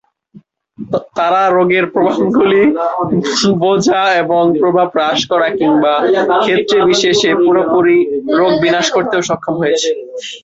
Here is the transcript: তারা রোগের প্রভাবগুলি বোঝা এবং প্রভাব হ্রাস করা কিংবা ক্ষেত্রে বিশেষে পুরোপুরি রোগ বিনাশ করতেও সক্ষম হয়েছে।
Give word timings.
তারা 1.17 1.41
রোগের 1.49 1.85
প্রভাবগুলি 1.93 2.61
বোঝা 3.63 4.01
এবং 4.21 4.43
প্রভাব 4.61 4.87
হ্রাস 4.95 5.19
করা 5.31 5.47
কিংবা 5.59 5.93
ক্ষেত্রে 6.43 6.77
বিশেষে 6.89 7.29
পুরোপুরি 7.43 7.97
রোগ 8.39 8.51
বিনাশ 8.63 8.87
করতেও 8.95 9.21
সক্ষম 9.29 9.55
হয়েছে। 9.61 9.89